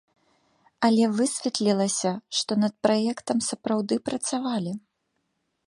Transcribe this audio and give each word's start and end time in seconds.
Але 0.87 1.03
высветлілася, 1.17 2.11
што 2.39 2.51
над 2.63 2.73
праектам 2.87 3.37
сапраўды 3.49 3.95
працавалі. 4.11 4.73